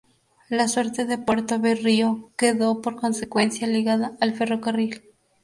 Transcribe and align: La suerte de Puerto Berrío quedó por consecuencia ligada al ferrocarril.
La 0.49 0.67
suerte 0.67 1.05
de 1.05 1.19
Puerto 1.19 1.59
Berrío 1.59 2.31
quedó 2.35 2.81
por 2.81 2.95
consecuencia 2.95 3.67
ligada 3.67 4.17
al 4.19 4.33
ferrocarril. 4.33 5.03